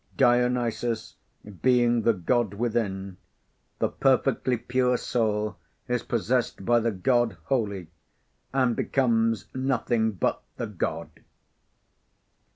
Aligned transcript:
Dionysus 0.17 1.15
being 1.61 2.01
the 2.01 2.13
God 2.13 2.55
within, 2.55 3.17
the 3.77 3.89
perfectly 3.89 4.57
pure 4.57 4.97
soul 4.97 5.57
is 5.87 6.01
possessed 6.01 6.65
by 6.65 6.79
the 6.79 6.89
God 6.89 7.37
wholly, 7.43 7.91
and 8.51 8.75
becomes 8.75 9.45
nothing 9.53 10.13
but 10.13 10.41
the 10.57 10.65
God. 10.65 11.09